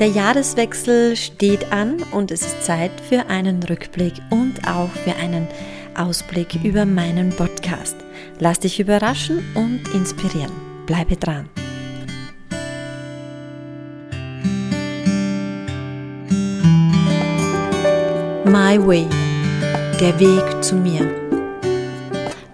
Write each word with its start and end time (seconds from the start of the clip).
Der 0.00 0.08
Jahreswechsel 0.08 1.14
steht 1.14 1.70
an 1.70 2.02
und 2.10 2.32
es 2.32 2.42
ist 2.42 2.64
Zeit 2.64 2.90
für 3.08 3.26
einen 3.26 3.62
Rückblick 3.62 4.14
und 4.28 4.66
auch 4.66 4.90
für 4.90 5.14
einen 5.14 5.46
Ausblick 5.94 6.64
über 6.64 6.84
meinen 6.84 7.30
Podcast. 7.30 7.96
Lass 8.40 8.58
dich 8.58 8.80
überraschen 8.80 9.44
und 9.54 9.82
inspirieren. 9.94 10.50
Bleibe 10.86 11.14
dran. 11.14 11.48
My 18.44 18.84
Way, 18.84 19.06
der 20.00 20.18
Weg 20.18 20.64
zu 20.64 20.74
mir. 20.74 21.08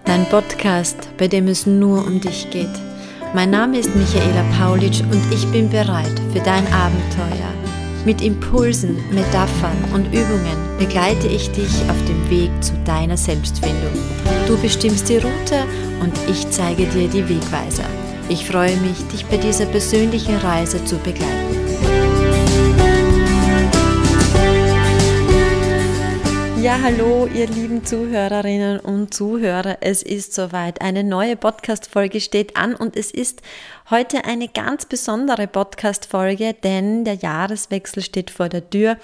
Dein 0.05 0.29
Podcast, 0.29 1.09
bei 1.17 1.27
dem 1.27 1.47
es 1.47 1.65
nur 1.65 2.05
um 2.05 2.21
dich 2.21 2.51
geht. 2.51 2.90
Mein 3.33 3.49
Name 3.49 3.79
ist 3.79 3.95
Michaela 3.95 4.43
Paulitsch 4.59 4.99
und 5.09 5.21
ich 5.33 5.49
bin 5.53 5.69
bereit 5.69 6.19
für 6.33 6.41
dein 6.41 6.67
Abenteuer. 6.73 7.49
Mit 8.03 8.21
Impulsen, 8.21 8.97
Metaphern 9.09 9.77
und 9.93 10.07
Übungen 10.07 10.57
begleite 10.77 11.27
ich 11.27 11.49
dich 11.51 11.71
auf 11.89 12.05
dem 12.09 12.29
Weg 12.29 12.51
zu 12.61 12.73
deiner 12.83 13.15
Selbstfindung. 13.15 13.93
Du 14.47 14.57
bestimmst 14.57 15.07
die 15.07 15.15
Route 15.15 15.63
und 16.01 16.13
ich 16.29 16.49
zeige 16.49 16.85
dir 16.87 17.07
die 17.07 17.29
Wegweiser. 17.29 17.85
Ich 18.27 18.45
freue 18.45 18.75
mich, 18.77 18.97
dich 19.13 19.25
bei 19.25 19.37
dieser 19.37 19.65
persönlichen 19.65 20.35
Reise 20.35 20.83
zu 20.83 20.97
begleiten. 20.97 22.10
Ja, 26.61 26.79
hallo, 26.79 27.25
ihr 27.25 27.47
lieben 27.47 27.83
Zuhörerinnen 27.83 28.79
und 28.81 29.15
Zuhörer. 29.15 29.79
Es 29.81 30.03
ist 30.03 30.35
soweit. 30.35 30.79
Eine 30.79 31.03
neue 31.03 31.35
Podcast-Folge 31.35 32.21
steht 32.21 32.55
an 32.55 32.75
und 32.75 32.95
es 32.95 33.09
ist 33.09 33.41
heute 33.89 34.25
eine 34.25 34.47
ganz 34.47 34.85
besondere 34.85 35.47
Podcast-Folge, 35.47 36.53
denn 36.53 37.03
der 37.03 37.15
Jahreswechsel 37.15 38.03
steht 38.03 38.29
vor 38.29 38.47
der 38.47 38.69
Tür 38.69 38.97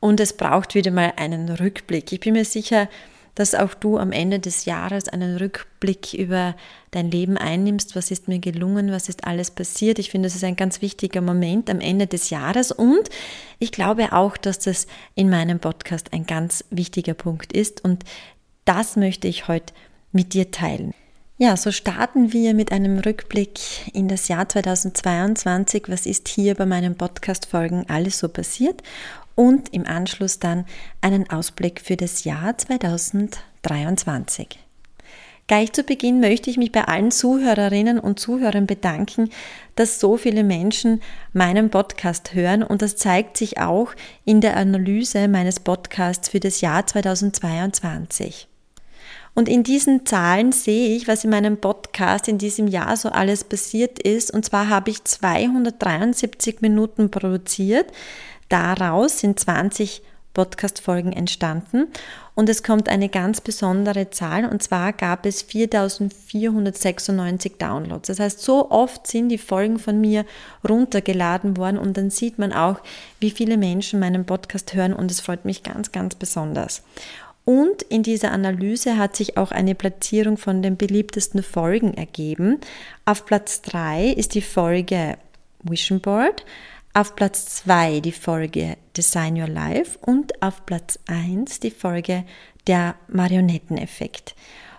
und 0.00 0.18
es 0.18 0.32
braucht 0.32 0.74
wieder 0.74 0.92
mal 0.92 1.12
einen 1.16 1.50
Rückblick. 1.50 2.10
Ich 2.10 2.20
bin 2.20 2.32
mir 2.32 2.46
sicher, 2.46 2.88
dass 3.34 3.54
auch 3.54 3.74
du 3.74 3.98
am 3.98 4.12
Ende 4.12 4.38
des 4.38 4.64
Jahres 4.64 5.08
einen 5.08 5.36
Rückblick 5.36 6.14
über 6.14 6.54
dein 6.92 7.10
Leben 7.10 7.36
einnimmst. 7.36 7.96
Was 7.96 8.10
ist 8.10 8.28
mir 8.28 8.38
gelungen? 8.38 8.92
Was 8.92 9.08
ist 9.08 9.24
alles 9.24 9.50
passiert? 9.50 9.98
Ich 9.98 10.10
finde, 10.10 10.26
das 10.26 10.36
ist 10.36 10.44
ein 10.44 10.56
ganz 10.56 10.82
wichtiger 10.82 11.20
Moment 11.20 11.68
am 11.70 11.80
Ende 11.80 12.06
des 12.06 12.30
Jahres 12.30 12.72
und 12.72 13.08
ich 13.58 13.72
glaube 13.72 14.12
auch, 14.12 14.36
dass 14.36 14.58
das 14.58 14.86
in 15.14 15.30
meinem 15.30 15.58
Podcast 15.58 16.12
ein 16.12 16.26
ganz 16.26 16.64
wichtiger 16.70 17.14
Punkt 17.14 17.52
ist 17.52 17.82
und 17.84 18.04
das 18.64 18.96
möchte 18.96 19.28
ich 19.28 19.48
heute 19.48 19.74
mit 20.12 20.32
dir 20.32 20.50
teilen. 20.50 20.94
Ja, 21.36 21.56
so 21.56 21.72
starten 21.72 22.32
wir 22.32 22.54
mit 22.54 22.70
einem 22.70 23.00
Rückblick 23.00 23.58
in 23.92 24.06
das 24.06 24.28
Jahr 24.28 24.48
2022. 24.48 25.88
Was 25.88 26.06
ist 26.06 26.28
hier 26.28 26.54
bei 26.54 26.64
meinen 26.64 26.94
Podcast-Folgen 26.94 27.86
alles 27.88 28.20
so 28.20 28.28
passiert? 28.28 28.82
Und 29.34 29.72
im 29.72 29.86
Anschluss 29.86 30.38
dann 30.38 30.66
einen 31.00 31.30
Ausblick 31.30 31.80
für 31.80 31.96
das 31.96 32.24
Jahr 32.24 32.56
2023. 32.56 34.58
Gleich 35.46 35.74
zu 35.74 35.82
Beginn 35.82 36.20
möchte 36.20 36.48
ich 36.48 36.56
mich 36.56 36.72
bei 36.72 36.84
allen 36.84 37.10
Zuhörerinnen 37.10 37.98
und 37.98 38.18
Zuhörern 38.18 38.66
bedanken, 38.66 39.28
dass 39.76 40.00
so 40.00 40.16
viele 40.16 40.42
Menschen 40.42 41.02
meinen 41.34 41.68
Podcast 41.68 42.32
hören 42.32 42.62
und 42.62 42.80
das 42.80 42.96
zeigt 42.96 43.36
sich 43.36 43.60
auch 43.60 43.92
in 44.24 44.40
der 44.40 44.56
Analyse 44.56 45.28
meines 45.28 45.60
Podcasts 45.60 46.30
für 46.30 46.40
das 46.40 46.62
Jahr 46.62 46.86
2022. 46.86 48.48
Und 49.34 49.48
in 49.48 49.64
diesen 49.64 50.06
Zahlen 50.06 50.52
sehe 50.52 50.96
ich, 50.96 51.08
was 51.08 51.24
in 51.24 51.30
meinem 51.30 51.58
Podcast 51.58 52.28
in 52.28 52.38
diesem 52.38 52.68
Jahr 52.68 52.96
so 52.96 53.08
alles 53.08 53.42
passiert 53.42 53.98
ist. 53.98 54.32
Und 54.32 54.44
zwar 54.44 54.68
habe 54.68 54.90
ich 54.90 55.02
273 55.02 56.60
Minuten 56.60 57.10
produziert. 57.10 57.86
Daraus 58.54 59.18
sind 59.18 59.40
20 59.40 60.00
Podcast-Folgen 60.32 61.12
entstanden 61.12 61.88
und 62.36 62.48
es 62.48 62.62
kommt 62.62 62.88
eine 62.88 63.08
ganz 63.08 63.40
besondere 63.40 64.10
Zahl 64.10 64.44
und 64.44 64.62
zwar 64.62 64.92
gab 64.92 65.26
es 65.26 65.42
4496 65.42 67.54
Downloads. 67.58 68.06
Das 68.06 68.20
heißt, 68.20 68.40
so 68.40 68.70
oft 68.70 69.08
sind 69.08 69.30
die 69.30 69.38
Folgen 69.38 69.80
von 69.80 70.00
mir 70.00 70.24
runtergeladen 70.68 71.56
worden 71.56 71.78
und 71.78 71.96
dann 71.96 72.10
sieht 72.10 72.38
man 72.38 72.52
auch, 72.52 72.78
wie 73.18 73.32
viele 73.32 73.56
Menschen 73.56 73.98
meinen 73.98 74.24
Podcast 74.24 74.72
hören 74.72 74.92
und 74.92 75.10
es 75.10 75.20
freut 75.20 75.44
mich 75.44 75.64
ganz, 75.64 75.90
ganz 75.90 76.14
besonders. 76.14 76.84
Und 77.44 77.82
in 77.82 78.04
dieser 78.04 78.30
Analyse 78.30 78.98
hat 78.98 79.16
sich 79.16 79.36
auch 79.36 79.50
eine 79.50 79.74
Platzierung 79.74 80.36
von 80.36 80.62
den 80.62 80.76
beliebtesten 80.76 81.42
Folgen 81.42 81.94
ergeben. 81.94 82.60
Auf 83.04 83.26
Platz 83.26 83.62
3 83.62 84.10
ist 84.10 84.36
die 84.36 84.42
Folge 84.42 85.16
Vision 85.64 86.00
Board. 86.00 86.44
Auf 86.96 87.16
Platz 87.16 87.56
2 87.56 87.98
die 87.98 88.12
Folge 88.12 88.76
Design 88.96 89.36
Your 89.36 89.48
Life 89.48 89.98
und 90.00 90.40
auf 90.40 90.64
Platz 90.64 90.96
1 91.08 91.58
die 91.58 91.72
Folge 91.72 92.24
der 92.68 92.94
Marionetteneffekt. 93.08 94.36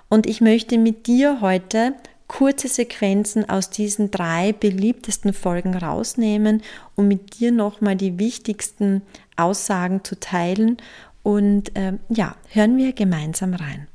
Und 0.07 0.25
ich 0.25 0.39
möchte 0.39 0.77
mit 0.77 1.07
dir 1.07 1.41
heute 1.41 1.93
kurze 2.29 2.69
Sequenzen 2.69 3.49
aus 3.49 3.69
diesen 3.69 4.11
drei 4.11 4.53
beliebtesten 4.53 5.33
Folgen 5.33 5.75
rausnehmen, 5.75 6.63
um 6.95 7.09
mit 7.09 7.37
dir 7.37 7.51
nochmal 7.51 7.97
die 7.97 8.17
wichtigsten 8.17 9.01
Aussagen 9.35 10.05
zu 10.05 10.17
teilen. 10.17 10.77
Und 11.21 11.75
äh, 11.75 11.97
ja, 12.07 12.37
hören 12.47 12.77
wir 12.77 12.93
gemeinsam 12.93 13.53
rein. 13.55 13.89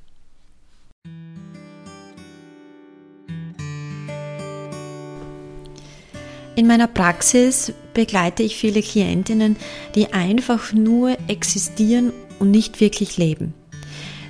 In 6.56 6.66
meiner 6.66 6.88
Praxis 6.88 7.72
begleite 7.94 8.42
ich 8.42 8.56
viele 8.56 8.82
Klientinnen, 8.82 9.56
die 9.94 10.12
einfach 10.12 10.72
nur 10.72 11.16
existieren 11.28 12.12
und 12.38 12.50
nicht 12.50 12.80
wirklich 12.80 13.16
leben. 13.16 13.54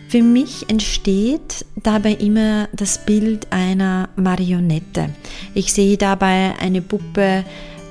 Für 0.08 0.22
mich 0.22 0.68
entsteht 0.68 1.64
dabei 1.76 2.14
immer 2.14 2.68
das 2.72 3.04
Bild 3.04 3.46
einer 3.50 4.08
Marionette. 4.16 5.10
Ich 5.54 5.72
sehe 5.72 5.96
dabei 5.96 6.54
eine 6.58 6.82
Puppe, 6.82 7.44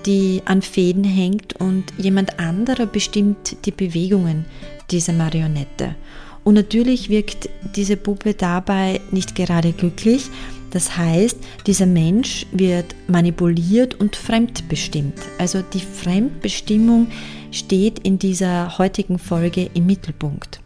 die 0.05 0.41
an 0.45 0.61
Fäden 0.61 1.03
hängt 1.03 1.59
und 1.59 1.85
jemand 1.97 2.39
anderer 2.39 2.85
bestimmt 2.85 3.65
die 3.65 3.71
Bewegungen 3.71 4.45
dieser 4.91 5.13
Marionette. 5.13 5.95
Und 6.43 6.55
natürlich 6.55 7.09
wirkt 7.09 7.49
diese 7.75 7.95
Puppe 7.95 8.33
dabei 8.33 9.01
nicht 9.11 9.35
gerade 9.35 9.71
glücklich, 9.71 10.29
das 10.71 10.97
heißt, 10.97 11.37
dieser 11.65 11.85
Mensch 11.85 12.45
wird 12.51 12.95
manipuliert 13.07 13.95
und 13.95 14.15
fremdbestimmt. 14.15 15.19
Also 15.37 15.61
die 15.61 15.79
Fremdbestimmung 15.79 17.07
steht 17.51 17.99
in 17.99 18.19
dieser 18.19 18.77
heutigen 18.77 19.17
Folge 19.17 19.69
im 19.73 19.85
Mittelpunkt. 19.85 20.61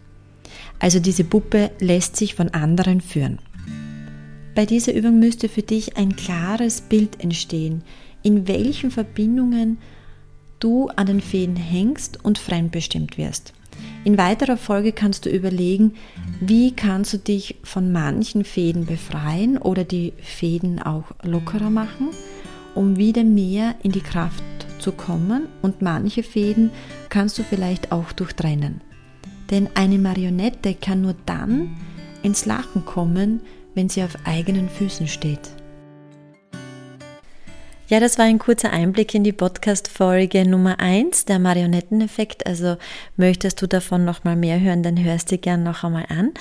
Also 0.80 1.00
diese 1.00 1.24
Puppe 1.24 1.72
lässt 1.80 2.18
sich 2.18 2.36
von 2.36 2.50
anderen 2.50 3.00
führen. 3.00 3.40
Bei 4.56 4.66
dieser 4.66 4.94
Übung 4.94 5.20
müsste 5.20 5.50
für 5.50 5.64
dich 5.64 5.98
ein 5.98 6.16
klares 6.16 6.82
Bild 6.82 7.24
entstehen, 7.24 7.84
in 8.22 8.48
welchen 8.48 8.92
Verbindungen 8.92 9.78
du 10.60 10.90
an 10.90 11.08
den 11.08 11.22
Fäden 11.22 11.56
hängst 11.56 12.24
und 12.24 12.38
fremdbestimmt 12.38 13.18
wirst. 13.18 13.54
In 14.06 14.18
weiterer 14.18 14.58
Folge 14.58 14.92
kannst 14.92 15.26
du 15.26 15.30
überlegen, 15.30 15.94
wie 16.42 16.76
kannst 16.76 17.14
du 17.14 17.18
dich 17.18 17.56
von 17.64 17.94
manchen 17.94 18.44
Fäden 18.44 18.86
befreien 18.86 19.58
oder 19.58 19.86
die 19.86 20.12
Fäden 20.22 20.82
auch 20.82 21.06
lockerer 21.24 21.70
machen, 21.70 22.10
um 22.76 22.98
wieder 22.98 23.24
mehr 23.24 23.76
in 23.82 23.94
die 23.94 24.02
Kraft 24.02 24.44
zu 24.80 24.92
kommen 24.92 25.48
und 25.62 25.82
manche 25.82 26.22
Fäden 26.22 26.72
kannst 27.08 27.40
du 27.40 27.44
vielleicht 27.44 27.94
auch 27.94 28.12
durchtrennen. 28.12 28.82
Denn 29.50 29.70
eine 29.76 29.98
Marionette 29.98 30.74
kann 30.74 31.02
nur 31.02 31.16
dann 31.26 31.78
ins 32.24 32.46
Lachen 32.46 32.84
kommen, 32.86 33.40
wenn 33.74 33.88
sie 33.88 34.04
auf 34.04 34.18
eigenen 34.26 34.68
Füßen 34.68 35.08
steht. 35.08 35.52
Ja, 37.94 38.00
das 38.00 38.18
war 38.18 38.26
ein 38.26 38.40
kurzer 38.40 38.74
Einblick 38.74 39.14
in 39.14 39.24
die 39.24 39.34
Podcast-Folge 39.34 40.50
Nummer 40.50 40.80
1, 40.80 41.26
der 41.26 41.38
Marionetteneffekt. 41.38 42.48
Also 42.48 42.78
möchtest 43.18 43.62
du 43.62 43.68
davon 43.68 44.04
noch 44.04 44.24
mal 44.24 44.36
mehr 44.36 44.60
hören, 44.60 44.82
dann 44.82 44.98
hörst 44.98 45.32
du 45.32 45.38
gern 45.38 45.62
noch 45.62 45.84
einmal 45.84 46.08
an. 46.10 46.32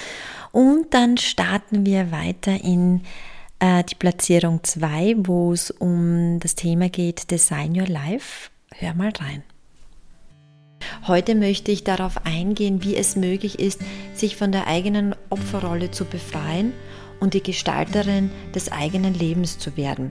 Und 0.52 0.94
dann 0.94 1.18
starten 1.18 1.84
wir 1.84 2.10
weiter 2.10 2.52
in 2.64 3.02
äh, 3.58 3.84
die 3.84 3.96
Platzierung 3.96 4.64
2, 4.64 5.16
wo 5.18 5.52
es 5.52 5.70
um 5.70 6.40
das 6.40 6.54
Thema 6.54 6.88
geht, 6.88 7.30
Design 7.30 7.78
Your 7.78 7.86
Life. 7.86 8.48
Hör 8.74 8.94
mal 8.94 9.12
rein. 9.20 9.42
Heute 11.06 11.34
möchte 11.34 11.70
ich 11.70 11.84
darauf 11.84 12.24
eingehen, 12.24 12.82
wie 12.82 12.96
es 12.96 13.14
möglich 13.14 13.58
ist, 13.58 13.78
sich 14.14 14.36
von 14.36 14.52
der 14.52 14.68
eigenen 14.68 15.14
Opferrolle 15.28 15.90
zu 15.90 16.06
befreien 16.06 16.72
und 17.22 17.34
die 17.34 17.42
Gestalterin 17.42 18.30
des 18.52 18.72
eigenen 18.72 19.14
Lebens 19.14 19.56
zu 19.56 19.76
werden. 19.76 20.10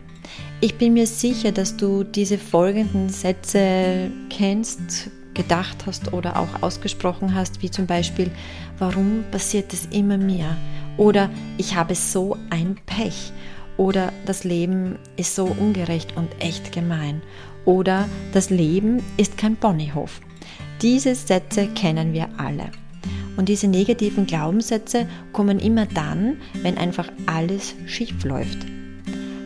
Ich 0.61 0.77
bin 0.77 0.93
mir 0.93 1.05
sicher, 1.05 1.51
dass 1.51 1.75
du 1.75 2.05
diese 2.05 2.37
folgenden 2.37 3.09
Sätze 3.09 4.09
kennst, 4.29 5.09
gedacht 5.33 5.85
hast 5.85 6.13
oder 6.13 6.39
auch 6.39 6.61
ausgesprochen 6.61 7.35
hast, 7.35 7.61
wie 7.61 7.69
zum 7.69 7.85
Beispiel, 7.85 8.31
warum 8.79 9.25
passiert 9.29 9.73
es 9.73 9.87
immer 9.87 10.17
mehr? 10.17 10.55
Oder 10.95 11.29
ich 11.57 11.75
habe 11.75 11.95
so 11.95 12.37
ein 12.49 12.77
Pech. 12.85 13.33
Oder 13.75 14.13
das 14.25 14.45
Leben 14.45 14.97
ist 15.17 15.35
so 15.35 15.45
ungerecht 15.45 16.15
und 16.15 16.29
echt 16.39 16.71
gemein. 16.71 17.21
Oder 17.65 18.07
das 18.31 18.49
Leben 18.49 19.03
ist 19.17 19.37
kein 19.37 19.57
Ponyhof. 19.57 20.21
Diese 20.81 21.13
Sätze 21.15 21.67
kennen 21.67 22.13
wir 22.13 22.29
alle. 22.37 22.71
Und 23.37 23.49
diese 23.49 23.67
negativen 23.67 24.25
Glaubenssätze 24.25 25.07
kommen 25.31 25.59
immer 25.59 25.85
dann, 25.85 26.37
wenn 26.61 26.77
einfach 26.77 27.09
alles 27.25 27.75
schief 27.87 28.23
läuft. 28.23 28.59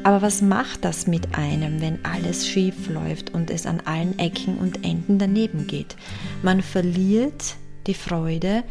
Aber 0.03 0.21
was 0.21 0.41
macht 0.41 0.85
das 0.85 1.07
mit 1.07 1.35
einem, 1.35 1.81
wenn 1.81 2.05
alles 2.05 2.47
schief 2.47 2.89
läuft 2.89 3.33
und 3.33 3.49
es 3.49 3.65
an 3.65 3.81
allen 3.85 4.19
Ecken 4.19 4.57
und 4.59 4.85
Enden 4.85 5.17
daneben 5.17 5.65
geht? 5.65 5.95
Man 6.43 6.61
verliert 6.61 7.55
die 7.87 7.95
Freude, 7.95 8.63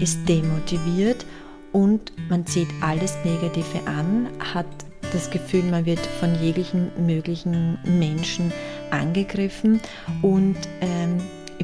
ist 0.00 0.26
demotiviert 0.26 1.26
und 1.72 2.12
man 2.30 2.46
sieht 2.46 2.68
alles 2.80 3.14
Negative 3.24 3.86
an, 3.86 4.28
hat 4.54 4.66
das 5.12 5.30
Gefühl, 5.30 5.64
man 5.64 5.84
wird 5.84 6.00
von 6.18 6.34
jeglichen 6.40 6.90
möglichen 7.04 7.78
Menschen 7.84 8.52
angegriffen 8.90 9.80
und 10.22 10.56
ähm, 10.80 11.18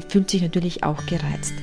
fühlt 0.09 0.29
sich 0.29 0.41
natürlich 0.41 0.83
auch 0.83 1.05
gereizt. 1.05 1.53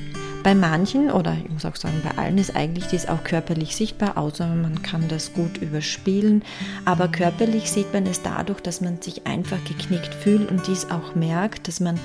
Bei 0.45 0.53
manchen 0.53 1.09
oder 1.09 1.35
ich 1.43 1.49
muss 1.49 1.65
auch 1.65 1.75
sagen, 1.75 2.03
bei 2.03 2.21
allen 2.21 2.37
ist 2.37 2.55
eigentlich 2.55 2.85
dies 2.85 3.07
auch 3.07 3.23
körperlich 3.23 3.75
sichtbar, 3.75 4.15
außer 4.15 4.45
man 4.45 4.83
kann 4.83 5.07
das 5.07 5.33
gut 5.33 5.57
überspielen. 5.57 6.43
Aber 6.85 7.07
körperlich 7.07 7.71
sieht 7.71 7.91
man 7.93 8.05
es 8.05 8.21
dadurch, 8.21 8.61
dass 8.61 8.79
man 8.79 9.01
sich 9.01 9.25
einfach 9.25 9.57
geknickt 9.63 10.13
fühlt 10.13 10.51
und 10.51 10.67
dies 10.67 10.91
auch 10.91 11.15
merkt, 11.15 11.67
dass 11.67 11.79
man 11.79 11.99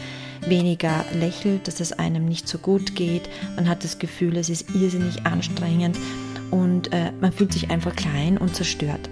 weniger 0.46 1.04
lächelt, 1.12 1.68
dass 1.68 1.80
es 1.80 1.92
einem 1.92 2.24
nicht 2.24 2.48
so 2.48 2.56
gut 2.56 2.96
geht. 2.96 3.28
Man 3.56 3.68
hat 3.68 3.84
das 3.84 3.98
Gefühl, 3.98 4.38
es 4.38 4.48
ist 4.48 4.74
irrsinnig 4.74 5.26
anstrengend 5.26 5.98
und 6.50 6.94
äh, 6.94 7.12
man 7.20 7.32
fühlt 7.32 7.52
sich 7.52 7.70
einfach 7.70 7.94
klein 7.94 8.38
und 8.38 8.56
zerstört. 8.56 9.10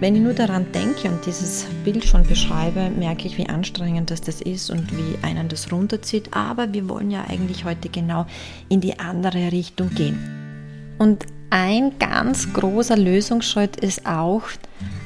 Wenn 0.00 0.14
ich 0.14 0.22
nur 0.22 0.32
daran 0.32 0.70
denke 0.70 1.08
und 1.08 1.26
dieses 1.26 1.66
Bild 1.84 2.04
schon 2.04 2.22
beschreibe, 2.22 2.88
merke 2.88 3.26
ich, 3.26 3.36
wie 3.36 3.48
anstrengend 3.48 4.12
das, 4.12 4.20
das 4.20 4.40
ist 4.40 4.70
und 4.70 4.96
wie 4.96 5.18
einen 5.22 5.48
das 5.48 5.72
runterzieht. 5.72 6.34
Aber 6.34 6.72
wir 6.72 6.88
wollen 6.88 7.10
ja 7.10 7.24
eigentlich 7.28 7.64
heute 7.64 7.88
genau 7.88 8.24
in 8.68 8.80
die 8.80 9.00
andere 9.00 9.50
Richtung 9.50 9.90
gehen. 9.90 10.94
Und 10.98 11.26
ein 11.50 11.98
ganz 11.98 12.52
großer 12.52 12.96
Lösungsschritt 12.96 13.76
ist 13.76 14.06
auch, 14.06 14.42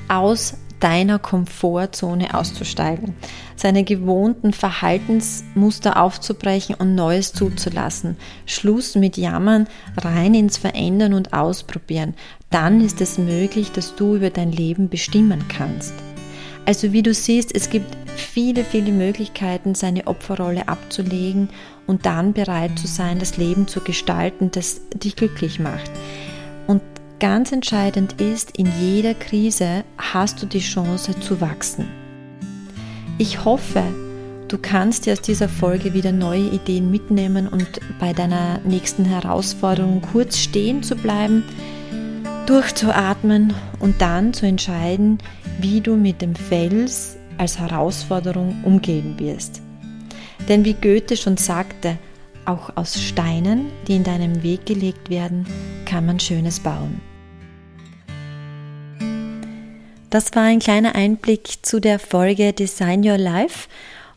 aus 0.09 0.59
deiner 0.83 1.21
Komfortzone 1.21 2.35
auszusteigen, 2.35 3.15
seine 3.55 3.85
gewohnten 3.85 4.53
Verhaltensmuster 4.53 6.03
aufzubrechen 6.03 6.75
und 6.75 6.97
Neues 6.97 7.33
zuzulassen. 7.33 8.17
Schluss 8.47 8.97
mit 8.97 9.17
Jammern, 9.17 9.69
rein 9.97 10.35
ins 10.35 10.59
Verändern 10.59 11.15
und 11.15 11.33
Ausprobieren. 11.33 12.15
Dann 12.53 12.81
ist 12.81 13.01
es 13.01 13.19
möglich, 13.19 13.73
dass 13.73 13.97
du 13.97 14.15
über 14.15 14.31
dein 14.31 14.53
Leben 14.53 14.89
bestimmen 14.89 15.49
kannst. 15.49 15.95
Also 16.65 16.93
wie 16.93 17.03
du 17.03 17.13
siehst, 17.13 17.53
es 17.53 17.69
gibt 17.71 17.97
viele, 18.15 18.65
viele 18.65 18.93
Möglichkeiten, 18.93 19.75
seine 19.75 20.07
Opferrolle 20.07 20.69
abzulegen 20.69 21.49
und 21.89 22.07
dann 22.07 22.33
bereit 22.33 22.79
zu 22.79 22.87
sein, 22.87 23.19
das 23.19 23.37
Leben 23.37 23.67
zu 23.67 23.81
gestalten, 23.81 24.53
das 24.53 24.83
dich 24.95 25.17
glücklich 25.17 25.59
macht. 25.59 25.91
Ganz 27.23 27.53
entscheidend 27.53 28.21
ist, 28.21 28.59
in 28.59 28.69
jeder 28.81 29.15
Krise 29.15 29.85
hast 29.97 30.43
du 30.43 30.47
die 30.47 30.59
Chance 30.59 31.15
zu 31.21 31.41
wachsen. 31.41 31.87
Ich 33.17 33.45
hoffe, 33.45 33.81
du 34.49 34.59
kannst 34.59 35.07
dir 35.07 35.13
aus 35.13 35.21
dieser 35.21 35.49
Folge 35.49 35.95
wieder 35.95 36.11
neue 36.11 36.49
Ideen 36.49 36.91
mitnehmen 36.91 37.47
und 37.47 37.79
bei 38.01 38.13
deiner 38.13 38.59
nächsten 38.65 39.05
Herausforderung 39.05 40.03
kurz 40.03 40.37
stehen 40.37 40.83
zu 40.83 40.97
bleiben, 40.97 41.45
durchzuatmen 42.47 43.55
und 43.79 44.01
dann 44.01 44.33
zu 44.35 44.47
entscheiden, 44.47 45.19
wie 45.61 45.81
du 45.81 45.97
mit 45.97 46.23
dem 46.23 46.35
Fels 46.35 47.17
als 47.39 47.59
Herausforderung 47.59 48.63
umgehen 48.65 49.19
wirst. 49.19 49.63
Denn 50.49 50.65
wie 50.65 50.75
Goethe 50.75 51.17
schon 51.17 51.37
sagte, 51.37 51.99
auch 52.45 52.77
aus 52.77 53.01
Steinen, 53.01 53.67
die 53.87 53.97
in 53.97 54.05
deinem 54.05 54.43
Weg 54.43 54.67
gelegt 54.67 55.11
werden, 55.11 55.47
kann 55.85 56.07
man 56.07 56.19
Schönes 56.19 56.61
bauen. 56.61 57.01
Das 60.11 60.35
war 60.35 60.43
ein 60.43 60.59
kleiner 60.59 60.95
Einblick 60.95 61.65
zu 61.65 61.81
der 61.81 61.99
Folge 61.99 62.53
Design 62.53 63.03
Your 63.03 63.19
Life. 63.19 63.69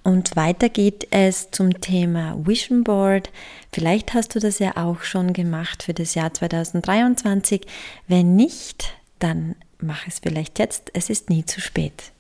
Und 0.05 0.35
weiter 0.35 0.69
geht 0.69 1.07
es 1.09 1.49
zum 1.49 1.81
Thema 1.81 2.37
Vision 2.45 2.83
Board. 2.83 3.31
Vielleicht 3.73 4.13
hast 4.13 4.35
du 4.35 4.39
das 4.39 4.59
ja 4.59 4.77
auch 4.77 5.01
schon 5.01 5.33
gemacht 5.33 5.81
für 5.81 5.95
das 5.95 6.13
Jahr 6.13 6.31
2023. 6.31 7.61
Wenn 8.07 8.35
nicht, 8.35 8.93
dann 9.17 9.55
mach 9.79 10.05
es 10.05 10.19
vielleicht 10.19 10.59
jetzt. 10.59 10.91
Es 10.93 11.09
ist 11.09 11.31
nie 11.31 11.43
zu 11.43 11.59
spät. 11.59 12.11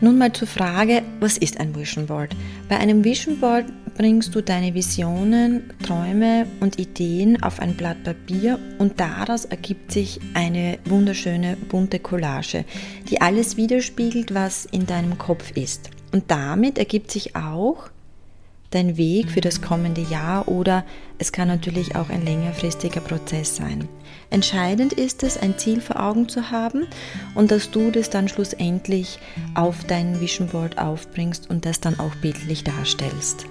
Nun 0.00 0.18
mal 0.18 0.32
zur 0.32 0.48
Frage, 0.48 1.04
was 1.20 1.38
ist 1.38 1.60
ein 1.60 1.76
Vision 1.76 2.08
Board? 2.08 2.34
Bei 2.68 2.78
einem 2.78 3.04
Vision 3.04 3.38
Board 3.38 3.66
bringst 3.98 4.32
du 4.36 4.40
deine 4.40 4.74
Visionen, 4.74 5.72
Träume 5.84 6.46
und 6.60 6.78
Ideen 6.78 7.42
auf 7.42 7.58
ein 7.58 7.76
Blatt 7.76 8.04
Papier 8.04 8.60
und 8.78 9.00
daraus 9.00 9.44
ergibt 9.44 9.90
sich 9.90 10.20
eine 10.34 10.78
wunderschöne 10.84 11.56
bunte 11.56 11.98
Collage, 11.98 12.64
die 13.10 13.20
alles 13.20 13.56
widerspiegelt, 13.56 14.32
was 14.32 14.66
in 14.66 14.86
deinem 14.86 15.18
Kopf 15.18 15.50
ist. 15.56 15.90
Und 16.12 16.30
damit 16.30 16.78
ergibt 16.78 17.10
sich 17.10 17.34
auch 17.34 17.90
dein 18.70 18.96
Weg 18.96 19.32
für 19.32 19.40
das 19.40 19.62
kommende 19.62 20.02
Jahr 20.02 20.46
oder 20.46 20.84
es 21.18 21.32
kann 21.32 21.48
natürlich 21.48 21.96
auch 21.96 22.08
ein 22.08 22.24
längerfristiger 22.24 23.00
Prozess 23.00 23.56
sein. 23.56 23.88
Entscheidend 24.30 24.92
ist 24.92 25.24
es, 25.24 25.36
ein 25.36 25.58
Ziel 25.58 25.80
vor 25.80 26.00
Augen 26.00 26.28
zu 26.28 26.52
haben 26.52 26.86
und 27.34 27.50
dass 27.50 27.72
du 27.72 27.90
das 27.90 28.10
dann 28.10 28.28
schlussendlich 28.28 29.18
auf 29.54 29.82
dein 29.84 30.20
Vision 30.20 30.48
Board 30.48 30.78
aufbringst 30.78 31.50
und 31.50 31.66
das 31.66 31.80
dann 31.80 31.98
auch 31.98 32.14
bildlich 32.16 32.62
darstellst. 32.62 33.46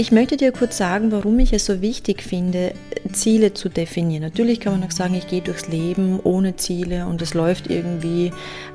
Ich 0.00 0.12
möchte 0.12 0.36
dir 0.36 0.52
kurz 0.52 0.76
sagen, 0.76 1.10
warum 1.10 1.40
ich 1.40 1.52
es 1.52 1.66
so 1.66 1.82
wichtig 1.82 2.22
finde, 2.22 2.72
Ziele 3.12 3.52
zu 3.52 3.68
definieren. 3.68 4.22
Natürlich 4.22 4.60
kann 4.60 4.78
man 4.78 4.88
auch 4.88 4.92
sagen, 4.92 5.14
ich 5.14 5.26
gehe 5.26 5.42
durchs 5.42 5.66
Leben 5.66 6.20
ohne 6.22 6.54
Ziele 6.54 7.06
und 7.06 7.20
es 7.20 7.34
läuft 7.34 7.68
irgendwie, 7.68 8.30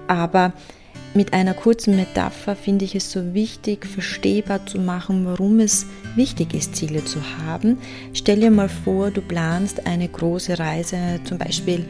aber 0.07 0.51
mit 1.15 1.33
einer 1.33 1.53
kurzen 1.53 1.95
Metapher 1.95 2.55
finde 2.55 2.85
ich 2.85 2.95
es 2.95 3.11
so 3.11 3.33
wichtig, 3.33 3.85
verstehbar 3.85 4.65
zu 4.65 4.79
machen, 4.79 5.25
warum 5.25 5.59
es 5.59 5.85
wichtig 6.15 6.53
ist, 6.53 6.75
Ziele 6.75 7.05
zu 7.05 7.19
haben. 7.45 7.77
Stell 8.13 8.39
dir 8.39 8.51
mal 8.51 8.69
vor, 8.69 9.11
du 9.11 9.21
planst 9.21 9.85
eine 9.85 10.07
große 10.07 10.57
Reise, 10.57 11.19
zum 11.23 11.37
Beispiel 11.37 11.85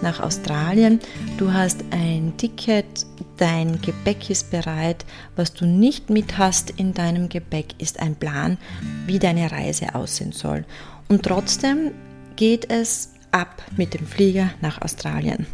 nach 0.00 0.20
Australien. 0.20 1.00
Du 1.38 1.52
hast 1.52 1.84
ein 1.90 2.34
Ticket, 2.36 3.06
dein 3.36 3.80
Gepäck 3.80 4.30
ist 4.30 4.50
bereit. 4.50 5.04
Was 5.34 5.52
du 5.52 5.66
nicht 5.66 6.10
mit 6.10 6.38
hast 6.38 6.70
in 6.70 6.94
deinem 6.94 7.28
Gepäck, 7.28 7.74
ist 7.78 7.98
ein 8.00 8.14
Plan, 8.14 8.58
wie 9.06 9.18
deine 9.18 9.50
Reise 9.50 9.94
aussehen 9.94 10.32
soll. 10.32 10.64
Und 11.08 11.24
trotzdem 11.24 11.92
geht 12.36 12.70
es 12.70 13.12
ab 13.32 13.62
mit 13.76 13.94
dem 13.94 14.06
Flieger 14.06 14.50
nach 14.60 14.80
Australien. 14.82 15.46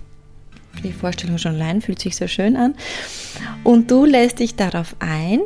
Die 0.83 0.93
Vorstellung 0.93 1.39
schon 1.39 1.55
allein 1.55 1.81
fühlt 1.81 2.01
sich 2.01 2.17
so 2.17 2.27
schön 2.27 2.57
an. 2.57 2.75
Und 3.63 3.91
du 3.91 4.05
lässt 4.05 4.41
dich 4.41 4.55
darauf 4.55 4.97
ein, 4.99 5.41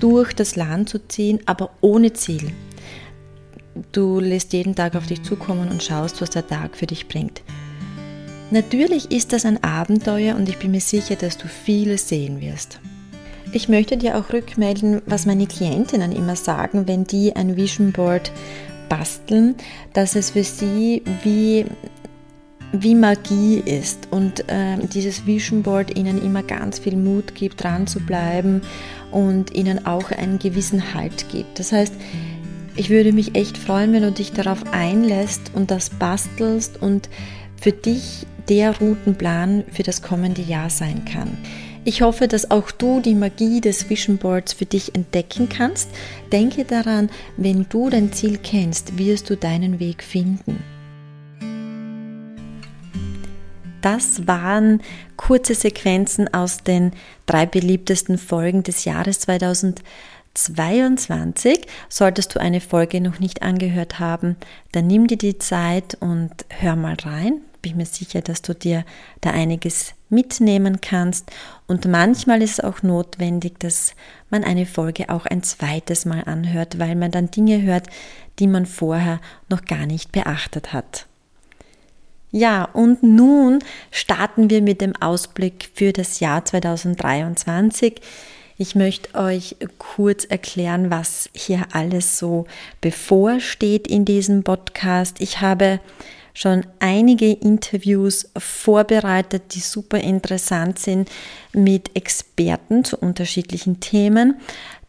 durch 0.00 0.32
das 0.32 0.56
Land 0.56 0.88
zu 0.88 1.06
ziehen, 1.06 1.40
aber 1.46 1.70
ohne 1.80 2.12
Ziel. 2.12 2.52
Du 3.92 4.20
lässt 4.20 4.52
jeden 4.52 4.74
Tag 4.74 4.96
auf 4.96 5.06
dich 5.06 5.22
zukommen 5.22 5.68
und 5.70 5.82
schaust, 5.82 6.20
was 6.20 6.30
der 6.30 6.46
Tag 6.46 6.76
für 6.76 6.86
dich 6.86 7.08
bringt. 7.08 7.42
Natürlich 8.50 9.10
ist 9.10 9.32
das 9.32 9.46
ein 9.46 9.62
Abenteuer 9.64 10.36
und 10.36 10.48
ich 10.48 10.58
bin 10.58 10.72
mir 10.72 10.80
sicher, 10.80 11.16
dass 11.16 11.38
du 11.38 11.48
vieles 11.48 12.08
sehen 12.08 12.40
wirst. 12.40 12.80
Ich 13.54 13.68
möchte 13.68 13.96
dir 13.96 14.18
auch 14.18 14.32
rückmelden, 14.32 15.00
was 15.06 15.26
meine 15.26 15.46
Klientinnen 15.46 16.12
immer 16.12 16.36
sagen, 16.36 16.86
wenn 16.86 17.04
die 17.04 17.34
ein 17.34 17.56
Vision 17.56 17.92
Board 17.92 18.30
basteln, 18.88 19.54
dass 19.94 20.16
es 20.16 20.30
für 20.30 20.44
sie 20.44 21.02
wie 21.22 21.64
wie 22.72 22.94
Magie 22.94 23.58
ist 23.58 24.08
und 24.10 24.48
äh, 24.48 24.78
dieses 24.92 25.26
Vision 25.26 25.62
Board 25.62 25.96
ihnen 25.96 26.22
immer 26.22 26.42
ganz 26.42 26.78
viel 26.78 26.96
Mut 26.96 27.34
gibt, 27.34 27.62
dran 27.62 27.86
zu 27.86 28.00
bleiben 28.00 28.62
und 29.10 29.54
ihnen 29.54 29.86
auch 29.86 30.10
einen 30.10 30.38
gewissen 30.38 30.94
Halt 30.94 31.28
gibt. 31.30 31.58
Das 31.58 31.72
heißt, 31.72 31.94
ich 32.74 32.88
würde 32.88 33.12
mich 33.12 33.34
echt 33.34 33.58
freuen, 33.58 33.92
wenn 33.92 34.02
du 34.02 34.10
dich 34.10 34.32
darauf 34.32 34.72
einlässt 34.72 35.52
und 35.54 35.70
das 35.70 35.90
bastelst 35.90 36.80
und 36.80 37.10
für 37.60 37.72
dich 37.72 38.26
der 38.48 38.76
Routenplan 38.78 39.64
für 39.70 39.82
das 39.82 40.02
kommende 40.02 40.42
Jahr 40.42 40.70
sein 40.70 41.04
kann. 41.04 41.36
Ich 41.84 42.00
hoffe, 42.00 42.28
dass 42.28 42.50
auch 42.50 42.70
du 42.70 43.00
die 43.00 43.14
Magie 43.14 43.60
des 43.60 43.90
Vision 43.90 44.16
Boards 44.16 44.52
für 44.52 44.66
dich 44.66 44.94
entdecken 44.94 45.48
kannst. 45.48 45.90
Denke 46.30 46.64
daran, 46.64 47.10
wenn 47.36 47.66
du 47.68 47.90
dein 47.90 48.12
Ziel 48.12 48.38
kennst, 48.38 48.98
wirst 48.98 49.28
du 49.28 49.36
deinen 49.36 49.80
Weg 49.80 50.02
finden. 50.02 50.62
Das 53.82 54.26
waren 54.28 54.80
kurze 55.16 55.54
Sequenzen 55.54 56.32
aus 56.32 56.58
den 56.58 56.92
drei 57.26 57.46
beliebtesten 57.46 58.16
Folgen 58.16 58.62
des 58.62 58.84
Jahres 58.84 59.18
2022. 59.20 61.66
Solltest 61.88 62.34
du 62.34 62.40
eine 62.40 62.60
Folge 62.60 63.00
noch 63.00 63.18
nicht 63.18 63.42
angehört 63.42 63.98
haben, 63.98 64.36
dann 64.70 64.86
nimm 64.86 65.08
dir 65.08 65.18
die 65.18 65.38
Zeit 65.38 65.96
und 66.00 66.30
hör 66.48 66.76
mal 66.76 66.96
rein. 67.04 67.40
bin 67.60 67.76
mir 67.76 67.86
sicher, 67.86 68.22
dass 68.22 68.42
du 68.42 68.54
dir 68.54 68.84
da 69.20 69.30
einiges 69.30 69.94
mitnehmen 70.08 70.80
kannst. 70.80 71.28
Und 71.66 71.86
manchmal 71.86 72.40
ist 72.40 72.58
es 72.58 72.64
auch 72.64 72.82
notwendig, 72.82 73.58
dass 73.58 73.94
man 74.30 74.44
eine 74.44 74.66
Folge 74.66 75.08
auch 75.08 75.26
ein 75.26 75.42
zweites 75.42 76.04
Mal 76.04 76.22
anhört, 76.24 76.78
weil 76.78 76.94
man 76.94 77.10
dann 77.10 77.32
Dinge 77.32 77.62
hört, 77.62 77.88
die 78.38 78.46
man 78.46 78.66
vorher 78.66 79.20
noch 79.48 79.64
gar 79.64 79.86
nicht 79.86 80.12
beachtet 80.12 80.72
hat. 80.72 81.08
Ja, 82.34 82.64
und 82.64 83.02
nun 83.02 83.58
starten 83.90 84.48
wir 84.48 84.62
mit 84.62 84.80
dem 84.80 84.96
Ausblick 84.96 85.68
für 85.74 85.92
das 85.92 86.18
Jahr 86.18 86.42
2023. 86.44 88.00
Ich 88.56 88.74
möchte 88.74 89.18
euch 89.18 89.56
kurz 89.76 90.24
erklären, 90.24 90.90
was 90.90 91.28
hier 91.34 91.66
alles 91.72 92.18
so 92.18 92.46
bevorsteht 92.80 93.86
in 93.86 94.06
diesem 94.06 94.44
Podcast. 94.44 95.20
Ich 95.20 95.42
habe 95.42 95.78
schon 96.34 96.64
einige 96.78 97.32
Interviews 97.32 98.30
vorbereitet, 98.36 99.54
die 99.54 99.60
super 99.60 99.98
interessant 99.98 100.78
sind 100.78 101.10
mit 101.52 101.94
Experten 101.96 102.84
zu 102.84 102.96
unterschiedlichen 102.96 103.80
Themen. 103.80 104.36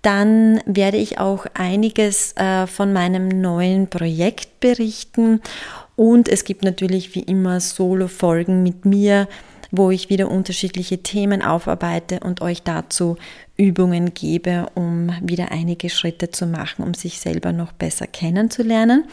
Dann 0.01 0.61
werde 0.65 0.97
ich 0.97 1.19
auch 1.19 1.45
einiges 1.53 2.33
äh, 2.33 2.67
von 2.67 2.91
meinem 2.91 3.29
neuen 3.29 3.89
Projekt 3.89 4.59
berichten 4.59 5.41
und 5.95 6.27
es 6.27 6.43
gibt 6.43 6.63
natürlich 6.63 7.15
wie 7.15 7.21
immer 7.21 7.59
Solo-Folgen 7.59 8.63
mit 8.63 8.85
mir, 8.85 9.27
wo 9.71 9.89
ich 9.91 10.09
wieder 10.09 10.29
unterschiedliche 10.29 10.99
Themen 10.99 11.41
aufarbeite 11.41 12.19
und 12.19 12.41
euch 12.41 12.61
dazu 12.63 13.17
Übungen 13.57 14.13
gebe, 14.13 14.67
um 14.75 15.11
wieder 15.21 15.51
einige 15.51 15.89
Schritte 15.89 16.29
zu 16.29 16.45
machen, 16.45 16.83
um 16.83 16.93
sich 16.93 17.19
selber 17.19 17.53
noch 17.53 17.71
besser 17.71 18.05
kennenzulernen. 18.05 19.05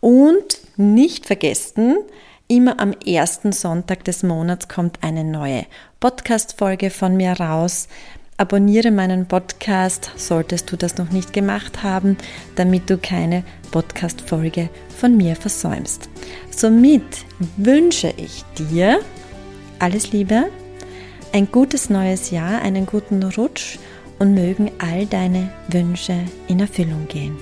Und 0.00 0.60
nicht 0.76 1.26
vergessen, 1.26 1.98
immer 2.48 2.80
am 2.80 2.92
ersten 3.06 3.52
Sonntag 3.52 4.04
des 4.04 4.22
Monats 4.22 4.68
kommt 4.68 5.02
eine 5.02 5.24
neue 5.24 5.66
Podcast-Folge 6.00 6.90
von 6.90 7.16
mir 7.16 7.32
raus. 7.32 7.86
Abonniere 8.38 8.90
meinen 8.90 9.26
Podcast, 9.26 10.12
solltest 10.16 10.72
du 10.72 10.76
das 10.76 10.96
noch 10.96 11.10
nicht 11.10 11.34
gemacht 11.34 11.82
haben, 11.82 12.16
damit 12.56 12.88
du 12.88 12.96
keine 12.96 13.44
Podcast-Folge 13.70 14.70
von 14.96 15.16
mir 15.18 15.36
versäumst. 15.36 16.08
Somit 16.50 17.26
wünsche 17.58 18.14
ich 18.16 18.42
dir 18.58 19.00
alles 19.78 20.12
Liebe, 20.12 20.48
ein 21.32 21.52
gutes 21.52 21.90
neues 21.90 22.30
Jahr, 22.30 22.62
einen 22.62 22.86
guten 22.86 23.22
Rutsch 23.22 23.78
und 24.18 24.32
mögen 24.32 24.70
all 24.78 25.04
deine 25.04 25.50
Wünsche 25.68 26.16
in 26.48 26.60
Erfüllung 26.60 27.06
gehen. 27.08 27.36